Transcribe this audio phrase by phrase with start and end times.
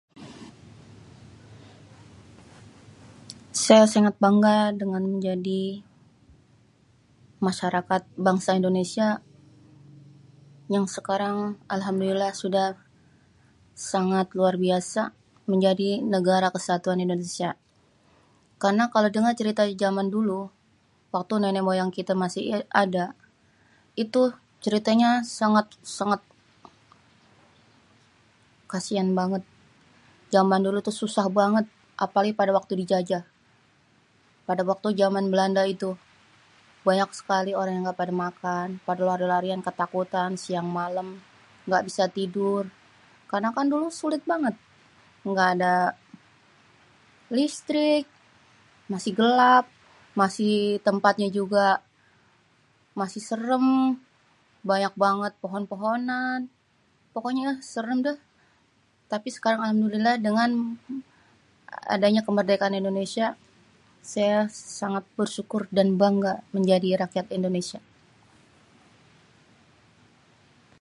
[3.65, 5.63] Saya sangat bangga dengan menjadi
[7.47, 9.07] masyarakat bangsa Indonesia
[10.75, 11.37] yang sekarang
[11.75, 12.67] alhamdulillah sudah
[13.91, 15.01] sangat luar biasa
[15.51, 17.49] menjadi negara kesatuan Indonesia.
[18.61, 20.41] Karna kalau denger cerita jaman dulu,
[21.15, 22.43] waktu nenek moyang kita masih
[22.83, 23.05] ada,
[24.03, 24.21] itu
[24.63, 25.65] ceritanya sangat,
[25.97, 26.21] sangat
[28.73, 29.41] kasian banget.
[30.35, 31.65] Jaman dulu tuh susah banget,
[32.03, 33.23] apalagi pada waktu dijajah.
[34.47, 35.89] Pada waktu jaman Belanda itu,
[36.87, 38.67] banyak sekali orang yang nggak pada makan,
[39.15, 41.07] lari-larian ketakutan siang malem,
[41.67, 42.63] nggak bisa tidur.
[43.29, 44.53] Karna kan dulu sulit banget
[45.21, 45.75] nggak ada
[47.29, 48.05] listrik,
[48.89, 49.65] masih gelap,
[50.17, 51.67] masih tempatnya juga
[52.97, 53.65] masih serem,
[54.65, 56.49] banyak banget pohon-pohonan.
[57.13, 58.17] Pokoknya ah serem dah.
[59.13, 60.81] Tapi sekarang alhamdulillah dengan
[61.85, 63.37] adanya kemerdekaan Indonesia,
[64.01, 67.77] saya sangat bersyukur dan bangga jadi rakyat Indonesia.